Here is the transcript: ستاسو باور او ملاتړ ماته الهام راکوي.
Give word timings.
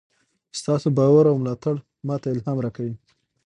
ستاسو 0.59 0.87
باور 0.97 1.25
او 1.31 1.35
ملاتړ 1.43 1.75
ماته 2.07 2.27
الهام 2.33 2.57
راکوي. 2.65 2.95